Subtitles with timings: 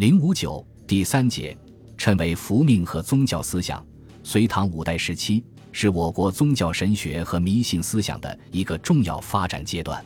[0.00, 1.54] 零五九第三节，
[1.98, 3.84] 谶纬符命和宗教思想。
[4.22, 10.02] 隋唐五代时期是我国宗教神学和迷信思想的一个重要发展阶段，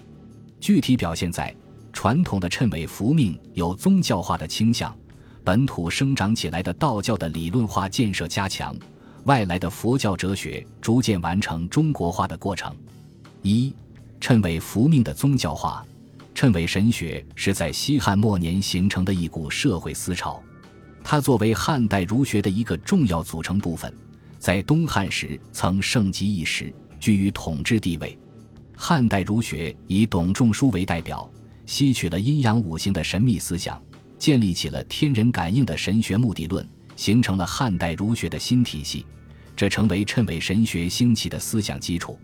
[0.59, 1.55] 具体表现在
[1.93, 4.93] 传统的谶纬符命有宗教化的倾向，
[5.45, 8.77] 本土生长起来的道教的理论化建设加强，
[9.27, 12.75] 外来的佛教哲学逐渐完成中国化的过程。
[13.43, 13.73] 一、
[14.21, 15.87] 谶纬符命的宗教化。
[16.35, 20.43] 谶纬神学是在西汉末年形成的一股社会思潮，
[21.05, 23.93] 它作为汉代儒学的一个重要组成部分。
[24.41, 28.19] 在东汉时曾盛极一时，居于统治地位。
[28.77, 31.31] 汉代儒学以董仲舒为代表，
[31.67, 33.81] 吸取了阴阳五行的神秘思想，
[34.19, 39.07] 建立起了天人感应的神学目的论，形成了汉代儒学的新体系。
[39.57, 42.19] 这成为谶纬神学兴起的思想基础。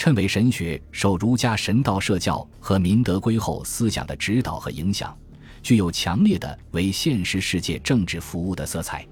[0.00, 5.14] 谶纬神学受儒家神道社教和民德归厚思想的指导和影响，
[5.62, 9.06] 具有强烈的为现实世界政治服务的色彩。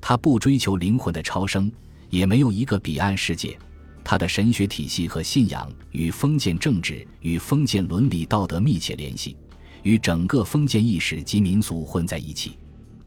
[0.00, 1.70] 它不追求灵魂的超生。
[2.10, 3.56] 也没有一个彼岸世界，
[4.04, 9.36] 他的神学体系和信仰与封建政治与封建伦理道德密切联系，
[9.82, 12.58] 与整个封建意识及民俗混在一起。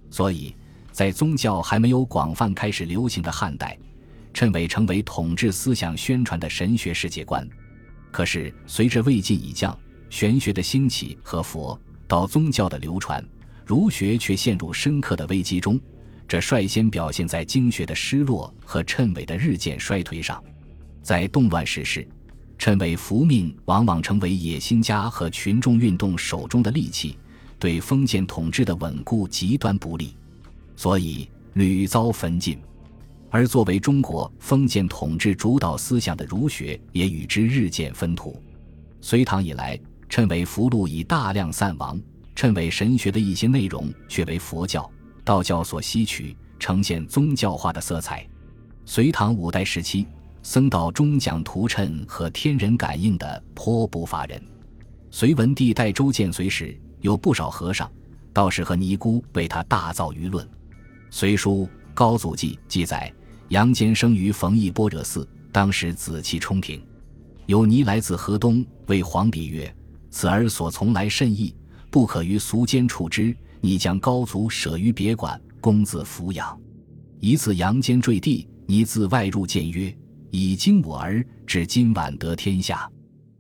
[0.10, 0.56] 所以，
[0.94, 3.78] 在宗教还没有广泛开始流行的汉代，
[4.38, 7.50] 谶纬成为统治思想宣传的神学世界观。
[8.12, 9.76] 可是，随着魏晋以降，
[10.12, 13.28] 玄学的兴起和佛道宗教的流传，
[13.66, 15.82] 儒学却陷入深刻的危机中。
[16.28, 20.40] 这率先表现在经学的失落和谶纬的日渐衰退上。
[21.02, 22.08] 在动乱时事，
[22.60, 27.18] 谶纬符命往往成为野心家和群众运动手中的利器，
[27.58, 30.16] 对封建统治的稳固极端不利，
[30.76, 32.60] 所以屡遭焚尽。
[33.30, 38.42] 而作为中国封建统治主导思想的儒学，也与之日渐分土。
[39.02, 42.02] 隋唐以来，谶纬符箓已大量散亡，
[42.36, 44.90] 谶纬神学的一些内容却为佛教。
[45.24, 48.26] 道教所吸取，呈现宗教化的色彩。
[48.86, 50.08] 隋唐五代时期，
[50.42, 54.42] 僧道中讲图谶和天人感应的颇不乏人。
[55.12, 57.92] 隋文帝代周建隋时，有不少和尚、
[58.32, 60.46] 道士和尼姑为他大造舆论。
[61.10, 63.12] 《隋书·高祖记》记载，
[63.50, 66.82] 杨坚生于冯翊般若寺，当时紫气冲庭，
[67.46, 69.74] 有尼来自河东，谓皇帝曰
[70.12, 71.56] ：“此儿所从来甚异，
[71.90, 76.58] 不可于俗间处之。”你将高祖舍于别馆，公自抚养。
[77.20, 79.94] 一次阳间坠地，尼自外入见曰
[80.30, 82.88] ：“以今我儿至今晚得天下。”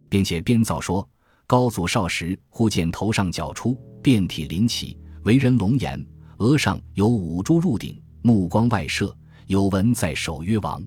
[0.09, 1.07] 并且编造说，
[1.45, 6.03] 高祖少时忽见头上角出，遍体鳞起，为人龙颜，
[6.37, 9.15] 额上有五珠入顶，目光外射，
[9.47, 10.83] 有文在守曰王。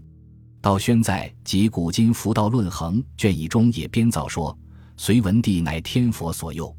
[0.61, 4.57] 道宣在《及古今佛道论衡》卷一中也编造说，
[4.99, 6.75] 隋文帝乃天佛所佑。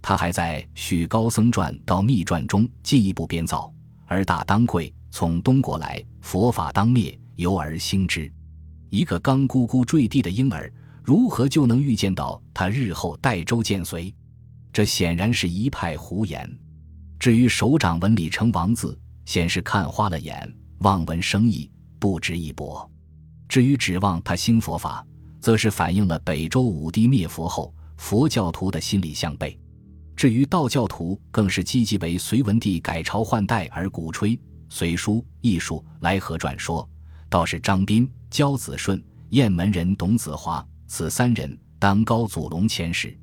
[0.00, 3.70] 他还在《续高僧传》到《密传》中进一步编造
[4.08, 8.32] ：“而大当贵，从东国来，佛法当灭，由而兴之。”
[8.88, 10.72] 一个刚咕咕坠地的婴儿，
[11.04, 14.14] 如何就能预见到他日后代周建隋？
[14.72, 16.50] 这显然是一派胡言。
[17.18, 22.88] 至于手掌纹理成王字，显示看花了眼，望文生义，不值一驳。
[23.48, 25.04] 至于指望他兴佛法，
[25.40, 29.58] 则是反映了北周武帝灭佛后佛教徒的心理向背。
[30.14, 34.36] 至于道教徒，更是积极为隋文帝改朝换代而鼓吹。
[34.68, 36.86] 《隋书·艺术来和传》说
[37.30, 43.18] ：“道士张斌、焦子顺、雁门人董子华，此三人当高祖龙前使，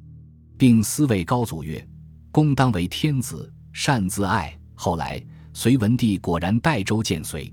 [0.58, 1.86] 并私谓高祖曰
[2.32, 5.24] ：‘公当为天子，善自爱。’后来，
[5.58, 7.52] 隋文帝果然代周建隋。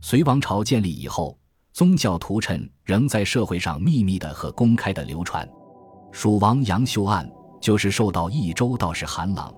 [0.00, 1.38] 隋王朝建立以后，
[1.72, 5.48] 宗教图谶仍在社会上秘密的和公开的流传。
[6.10, 7.30] 蜀王杨秀案。
[7.58, 9.52] 就是受到益州道士韩朗、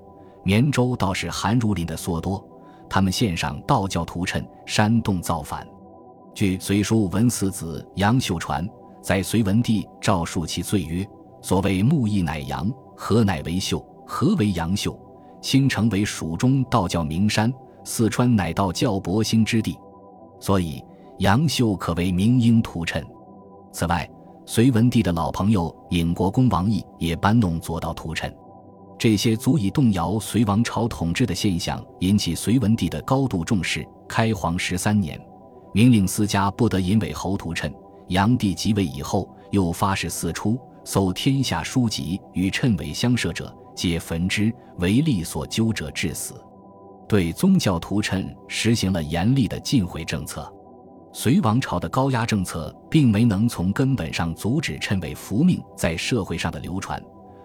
[0.44, 2.42] 绵州道士韩如林的唆多，
[2.88, 5.66] 他们献上道教图谶，煽动造反。
[6.32, 8.64] 据《隋书·文思子·杨秀传》，
[9.02, 11.06] 在隋文帝诏述其罪曰
[11.42, 13.84] ：“所谓木易乃阳，何乃为秀？
[14.06, 14.98] 何为阳秀？
[15.42, 17.52] 青城为蜀中道教名山，
[17.90, 19.74] 四川乃道教博兴之地，
[20.38, 20.84] 所以
[21.20, 23.02] 杨秀可为明英图谶。
[23.72, 24.06] 此外。”
[24.50, 28.32] 隋文帝的老朋友尹国公王毅也搬弄左道图谶，
[28.98, 33.86] 这些足以动摇隋王朝统治的现象，引起隋文帝的高度重视。
[34.08, 35.20] 开皇十三年，
[35.74, 37.70] 明令私家不得淫伪侯图谶。
[38.08, 46.42] 炀帝即位以后，又发誓四出，搜天下书籍与谶纬相涉者，皆焚之，唯利所究者致死。
[47.08, 50.52] 对宗教图谶实行了严厉的禁毁政策。
[51.10, 57.02] 隋王朝的高压政策并没能从根本上阻止谶纬符命在社会上的流传，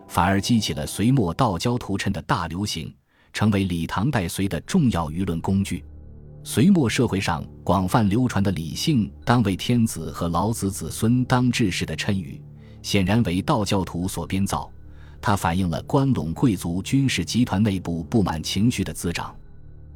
[0.09, 2.93] 反而激起了隋末道教图谶的大流行，
[3.31, 5.83] 成为李唐代隋的重要舆论工具。
[6.43, 12.39] 隋末社会上广泛流传的“李姓当为天子”和“老子子孙当治世”的谶语，
[12.81, 14.69] 显然为道教徒所编造。
[15.21, 19.33] 它反映了关陇贵族军事集团内部不满情绪的滋长。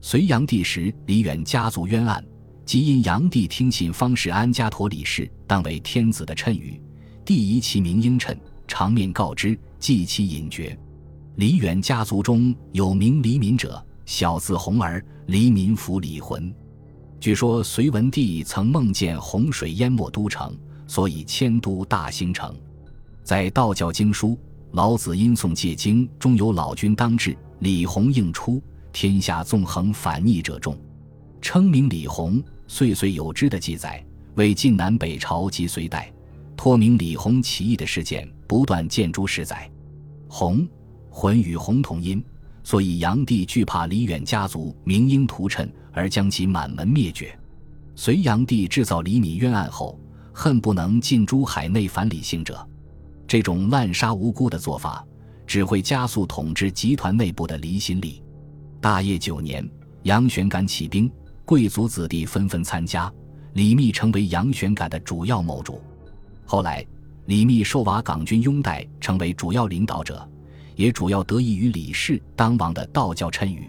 [0.09, 2.25] 隋炀帝时，李远家族冤案，
[2.63, 6.81] 即因炀帝听信方士安家陀李氏当为天子的谶语，
[7.25, 8.33] 帝疑其名应谶，
[8.69, 10.79] 长面告之，祭其隐绝。
[11.35, 16.55] 李远家族中有名黎民者，小字弘儿，黎民府李浑。
[17.19, 20.57] 据说隋文帝曾梦见洪水淹没都城，
[20.87, 22.55] 所以迁都大兴城。
[23.25, 24.29] 在道教经书
[24.71, 30.77] 《老子音诵戒经》中有“老君当至，李弘应出，天下纵横反逆者众”，
[31.41, 34.03] 称名李弘，岁岁有之的记载，
[34.35, 36.11] 为晋南北朝及隋代
[36.55, 39.69] 托名李弘起义的事件不断见诸史载。
[40.27, 40.67] 弘。
[41.09, 42.23] 浑与弘同音，
[42.63, 47.35] 所以炀帝惧怕李远家族名应屠谶，而将其满门灭绝。
[47.95, 49.99] 隋炀帝制造李米冤案后，
[50.31, 52.63] 恨不能尽诛海内反李姓者。
[53.27, 55.03] 这种滥杀无辜的做法，
[55.47, 58.21] 只会加速统治集团内部的离心力。
[58.79, 59.67] 大业九年，
[60.03, 61.11] 杨玄感起兵，
[61.45, 63.11] 贵族子弟纷纷参加，
[63.53, 65.81] 李密成为杨玄感的主要谋主。
[66.45, 66.85] 后来，
[67.25, 70.27] 李密受瓦岗军拥戴，成为主要领导者。
[70.75, 73.67] 也主要得益于李氏当王的道教谶语。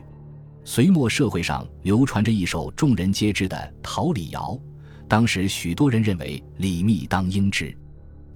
[0.63, 4.53] 隋末社会上流传着一首众人皆知的《桃李谣》，
[5.09, 7.75] 当时许多人认为李密当英之。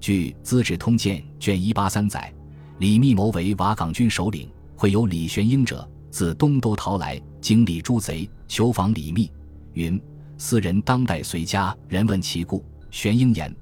[0.00, 2.32] 据《资治通鉴》卷一八三载，
[2.78, 9.32] 李密谋为瓦岗军首领，会有李玄英者，自东都逃来，经历诸贼，求访李密。
[9.72, 10.00] 云：
[10.36, 13.52] 斯人当代随家，人问其故，玄英言：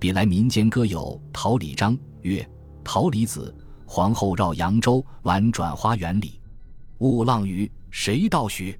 [0.00, 1.00] 彼来民间歌有
[1.32, 2.46] 《桃李章》，曰：
[2.82, 3.54] 桃李子。
[3.86, 6.40] 皇后绕扬州，玩转花园里，
[6.98, 8.78] 勿浪雨，谁道许？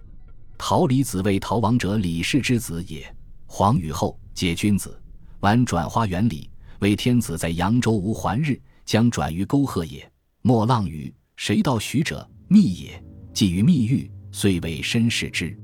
[0.59, 3.12] 桃李子为逃亡者李氏之子也。
[3.47, 5.00] 皇与后皆君子，
[5.41, 6.49] 玩转花园里，
[6.79, 10.09] 为天子在扬州无还日，将转于沟壑也。
[10.43, 12.29] 莫浪雨，谁道许者？
[12.47, 13.03] 密也。
[13.32, 15.56] 既于密狱，遂为身世之。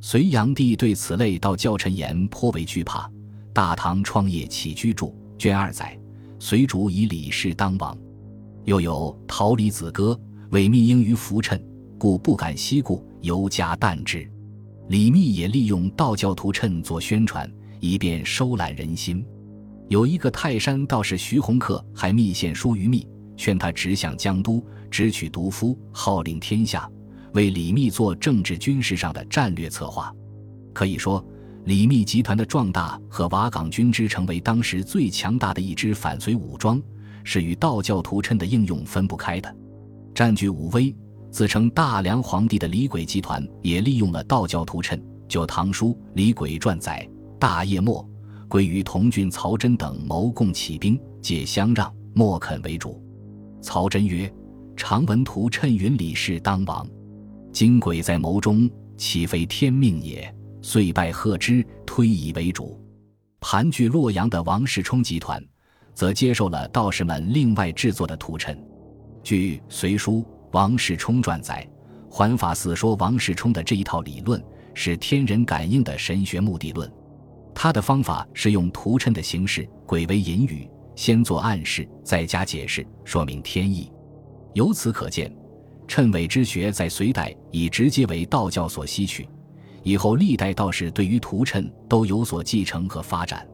[0.00, 3.08] 隋炀帝对此类道教陈言颇为惧怕，
[3.52, 5.08] 《大唐创业起居注》
[5.38, 5.98] 卷二载，
[6.38, 7.96] 隋主以李氏当王。
[8.64, 10.18] 又有桃李子歌，
[10.50, 11.60] 伪密应于浮谶，
[11.98, 14.28] 故不敢西顾，犹加淡之。
[14.88, 19.24] 李密也利用道教徒谶做宣传，以便收揽人心。
[19.88, 26.88] 有一个泰山道士徐弘克，还密献书于密，劝他直向江都，直取毒夫，号令天下，
[27.36, 30.12] 为李密做政治军事上的战略策划。
[30.74, 31.24] 可以说，
[31.66, 36.82] 李密集团的壮大和瓦岗军之成为当时最强大的一支反隋武装。
[37.28, 39.52] 是与道教徒谶的应用分不开的。
[40.14, 40.94] 占据武威、
[41.28, 44.96] 自称大梁皇帝的李轨集团也利用了道教徒谶。
[45.26, 47.04] 就《唐书·李轨传》载：
[47.36, 48.08] 大业末，
[48.46, 53.02] 轨与同郡曹真等谋共起兵，皆相让，莫肯为主。
[53.60, 54.32] 曹真曰
[54.76, 56.86] ：“常闻图谶云李氏当王，
[57.56, 58.68] 今鬼在谋中，
[58.98, 60.30] 岂非天命也？”
[60.60, 62.78] 遂拜贺之，推以为主。
[63.40, 65.42] 盘踞洛阳的王世充集团。
[65.94, 68.54] 则接受了道士们另外制作的图谶。
[69.22, 70.18] 据《隋书·
[70.52, 71.66] 王世充传》载，
[72.10, 74.44] 环法寺说王世充的这一套理论
[74.74, 76.92] 是天人感应的神学目的论。
[77.54, 83.90] 他的方法是用图谶的形式，鬼为隐语，先做暗示，再加解释，说明天意。
[84.52, 85.34] 由此可见，
[85.86, 89.28] 谶纬之学在隋代已直接为道教所吸取，
[89.82, 93.46] 以后历代道士对于图谶都有所继承和发展。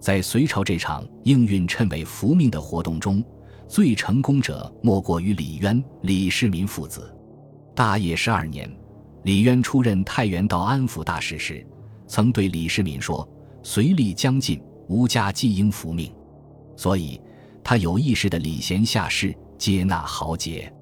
[0.00, 3.22] 在隋朝这场应运谶纬福命的活动中，
[3.66, 7.12] 最成功者莫过于李渊、李世民父子。
[7.74, 8.70] 大业十二年，
[9.24, 11.66] 李渊出任太原道安抚大使时，
[12.06, 13.28] 曾对李世民说
[13.62, 16.12] ：“隋历将近，吾家既应福命。”
[16.76, 17.20] 所以，
[17.64, 20.72] 他有意识的礼贤下士，接纳豪杰。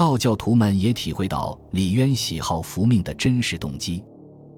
[0.00, 4.02] 道教徒们也体会到李渊喜好福命的真实动机。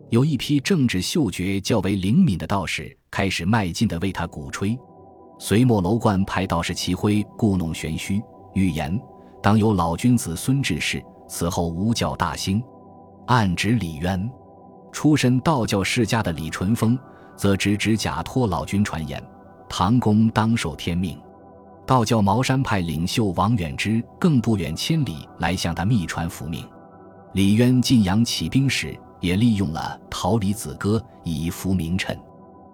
[0.08, 4.78] 有一批政治嗅觉较为灵敏的道士开始迈进的为他鼓吹。
[5.40, 8.22] 隋末楼观派道士齐辉故弄玄虚，
[8.54, 8.96] 预言
[9.42, 12.62] 当有老君子孙治世，此后无教大兴，
[13.26, 14.30] 暗指李渊。
[14.92, 16.96] 出身道教世家的李淳风
[17.36, 19.20] 则直指假托老君传言，
[19.68, 21.18] 唐公当受天命。
[21.86, 26.66] 道教茅山派领袖王远之更不远千里来向他密传福命。
[27.34, 28.98] 李渊晋阳起兵时。
[29.22, 32.18] 也利用了《桃李子歌》以服名臣，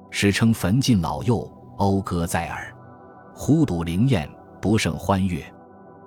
[0.08, 1.46] 史称焚尽老幼，
[1.76, 2.74] 讴歌在耳，
[3.34, 4.26] 呼赌灵验，
[4.58, 5.44] 不胜欢悦。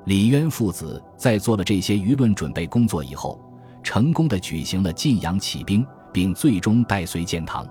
[0.05, 3.39] 李渊父子在做了这些舆论准备工作以后，
[3.84, 7.63] 成功的举行了晋阳起兵，并最终带隋建唐。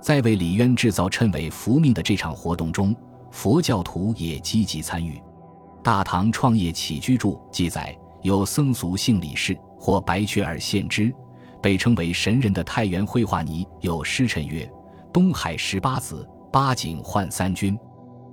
[0.00, 2.92] 在为李渊制造谶纬伏命的这场活动中，
[3.30, 5.16] 佛教徒也积极参与。
[5.82, 11.14] 《大唐创业起居注》记载，有僧俗姓李氏，或白雀而献之，
[11.62, 14.70] 被称为神人的太原绘画泥有诗称曰
[15.12, 17.78] ：“东海十八子，八景换三军，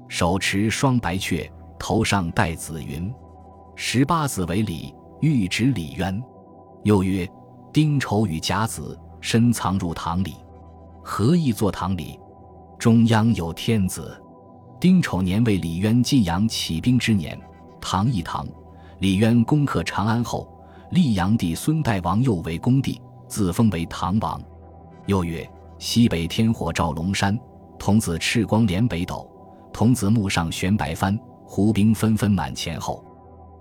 [0.08, 1.50] 手持双白雀，
[1.80, 3.14] 头上戴紫云。
[3.76, 6.22] 十八子为李，欲指李渊。
[6.84, 7.30] 又曰：
[7.72, 10.36] 丁丑与甲子，深藏入堂里。”
[11.02, 12.20] 何意坐堂里？
[12.78, 14.22] 中央有天子。
[14.80, 17.38] 丁丑年为李渊晋阳起兵之年。
[17.82, 18.48] 唐一唐，
[19.00, 20.48] 李渊攻克长安后，
[20.92, 24.40] 立炀帝孙代王右为公帝，自封为唐王。
[25.08, 27.38] 又曰：西北天火照龙山，
[27.80, 29.28] 童子赤光连北斗，
[29.74, 33.04] 童子目上悬白帆，胡兵纷纷满前后，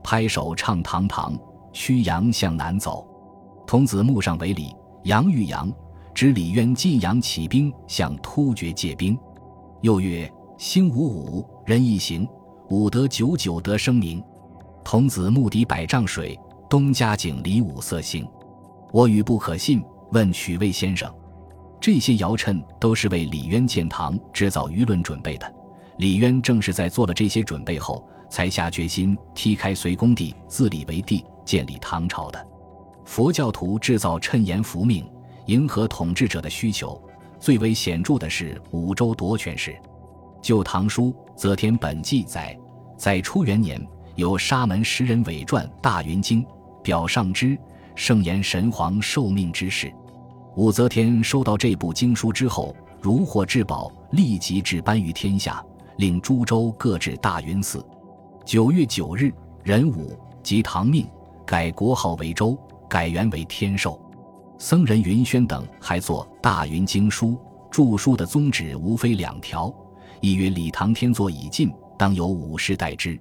[0.03, 1.39] 拍手唱堂堂，
[1.73, 3.07] 驱羊向南走。
[3.67, 5.73] 童子目上为李，阳与阳。
[6.15, 9.19] 指李渊晋阳起兵，向突厥借兵。
[9.83, 12.27] 又曰：星五五，人一行，
[12.71, 14.25] 五得九九得声名。
[14.83, 18.27] 童子目敌百丈水，东家井离五色星。
[18.91, 21.13] 我语不可信，问曲魏先生。
[21.79, 25.55] 这些谣谶都是为李渊建唐制造舆论准备的。
[25.99, 32.47] 李渊正是在做了这些准备后，才下决心踢开隋恭帝，自立为帝，建立唐朝的。
[33.05, 35.07] 佛教徒制造谶言伏命。
[35.47, 37.01] 迎合统治者的需求，
[37.39, 39.71] 最为显著的是五州夺权时。
[40.47, 42.57] 《旧唐书·则天本纪》载，
[42.97, 43.85] 在初元年，
[44.15, 46.41] 有沙门十人伪传《大云经》，
[46.85, 47.59] 表上之，
[47.97, 49.93] 盛言神皇受命之事。
[50.55, 52.73] 武则天收到这部经书之后，
[53.03, 55.61] 如获至宝，立即置颁于天下，
[55.97, 57.85] 令诸州各置大云寺。
[58.45, 59.35] 九月九日，
[59.65, 61.09] 壬午，即唐命，
[61.45, 62.57] 改国号为周，
[62.89, 64.01] 改元为天寿。
[64.59, 67.31] 僧人云轩等还作《大云经书》，
[67.69, 69.75] 著书的宗旨无非两条：
[70.21, 73.19] 一曰李唐天作已尽，当有武士代之，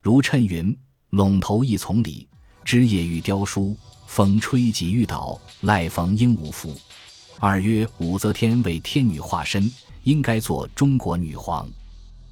[0.00, 0.76] 如谶云
[1.10, 2.26] ：“陇头一丛李，
[2.64, 3.76] 枝叶欲凋疏，
[4.06, 6.74] 风吹几欲倒，赖逢鹦鹉服。”
[7.40, 9.70] 二曰武则天为天女化身，
[10.04, 11.68] 应该做中国女皇，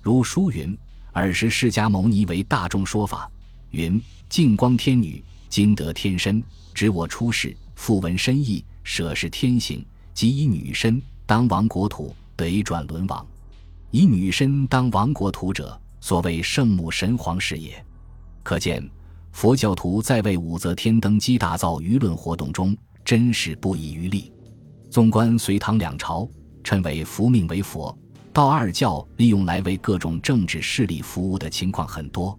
[0.02, 0.76] 如书云
[1.12, 3.30] ：“尔时释迦牟尼为大众说法，
[3.70, 9.84] 云：净光天女，今得天身，指我出世。”复闻深意，舍是天行，
[10.14, 13.24] 即以女身当亡国土，得转轮王。
[13.90, 17.84] 以女身当亡国土者，所谓圣母神皇是也。
[18.42, 18.88] 可见
[19.32, 24.32] 佛教徒在为武则天登基打造舆论活动中，真是不遗余力。
[24.90, 26.28] 纵观隋唐两朝，
[26.62, 27.96] 称为伏命为佛，
[28.32, 32.38] 道二教利用来为各种政治势力服务的情况很多。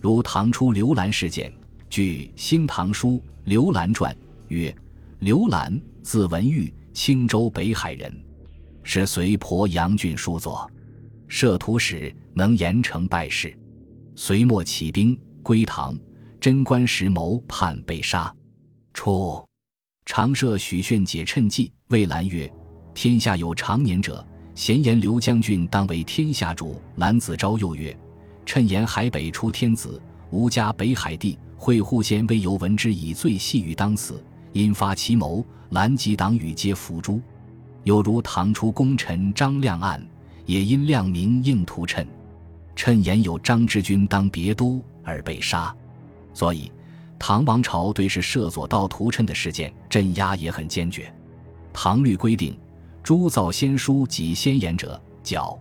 [0.00, 1.52] 如唐初刘兰事件，
[1.88, 3.10] 据《新唐书·
[3.44, 4.12] 刘兰传》。
[4.48, 4.74] 曰：
[5.20, 8.12] 刘兰，字文玉，青州北海人，
[8.82, 10.68] 是隋婆杨俊书作，
[11.30, 13.56] 摄图使，能严惩败事。
[14.16, 15.96] 隋末起兵归唐，
[16.40, 18.34] 贞观时谋叛被杀。
[18.92, 19.42] 初，
[20.04, 22.52] 常设许炫解趁计，谓兰曰：
[22.92, 26.82] 天下有常年者，贤言刘将军当为天下主。
[26.96, 27.96] 兰子昭又曰：
[28.44, 34.22] 趁言海北出天子，吾家北海地，会户县未由闻之，以罪系于当死。
[34.52, 37.22] 因发其谋，兰及党羽皆伏诛。
[37.84, 40.04] 有如唐初功臣张亮案，
[40.50, 42.04] 也因亮明应屠谶，
[42.74, 45.72] 谶言有张之君当别都而被杀。
[46.34, 46.72] 所以，
[47.20, 51.14] 唐王朝对是涉左道屠谶的事件镇压也很坚决。
[51.72, 52.58] 唐律规定，
[53.00, 55.56] 诸造仙书及仙言者绞。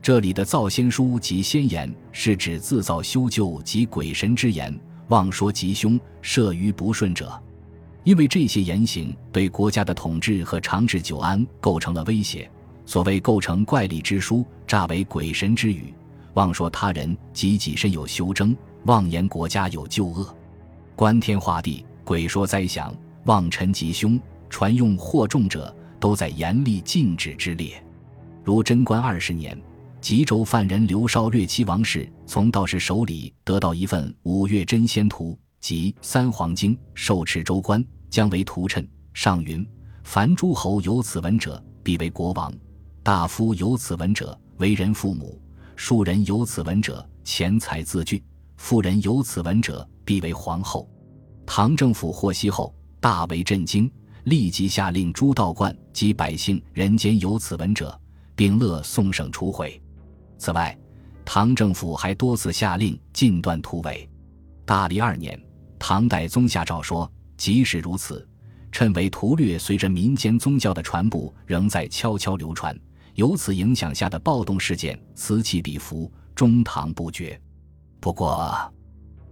[0.00, 4.74] 这里的造仙书及仙言，是指自造修旧及鬼神之言，
[5.08, 7.38] 妄说吉凶，涉于不顺者。
[8.02, 12.50] 因为这些言行对国家的统治和长治久安构成了威胁，
[12.84, 15.94] 所谓构成怪力之书，诈为鬼神之语，
[16.34, 20.34] 妄说他人及己身有修争，妄言国家有救恶，
[20.96, 24.20] 观天化地，鬼说灾祥，妄陈吉凶，
[24.50, 27.82] 传用惑众者，都在严厉禁止之列。
[28.44, 29.56] 如贞观二十年，
[30.00, 35.32] 吉州犯人刘绍略妻王氏从道士手里得到一份《五岳真仙图》。
[35.60, 38.84] 即《三皇经》受持州官，将为图谶。
[39.14, 39.64] 上云：
[40.02, 42.52] 凡诸侯有此文者，必为国王；
[43.04, 45.36] 大夫有此文者，为人父母；
[45.74, 48.22] 庶人有此文者，钱财自具；
[48.56, 50.88] 妇人有此文者，必为皇后。
[51.44, 53.90] 唐政府获悉后，大为震惊，
[54.22, 58.00] 立即下令诸道观及百姓人间有此文者，
[58.36, 59.82] 并勒送省除毁。
[60.38, 60.78] 此外，
[61.24, 64.08] 唐政府还多次下令禁断土伪。
[64.64, 65.36] 大历二年，
[65.76, 68.24] 唐代宗夏诏说：“即使如此，
[68.70, 72.78] 谶纬图略随着民间宗教的传播，仍在悄悄流传。
[73.14, 77.40] 由此影响下的暴动事件此起彼伏，中唐不绝。
[78.00, 78.72] 不过，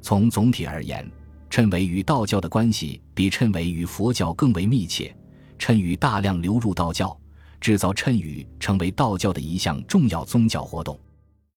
[0.03, 1.11] 从总体而言，
[1.51, 5.15] 谶纬与道教的关系比谶纬与佛教更为密切。
[5.59, 7.19] 谶语大量流入道教，
[7.61, 10.99] 制造谶语成为道教的一项重要宗教活动。”